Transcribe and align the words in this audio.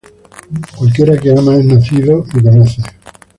Cualquiera 0.75 1.15
que 1.15 1.29
ama, 1.31 1.55
es 1.57 1.63
nacido 1.65 2.23
de 2.23 2.23
Dios, 2.23 2.27
y 2.33 2.41
conoce 2.41 2.81
á 2.81 2.83
Dios. 2.85 2.95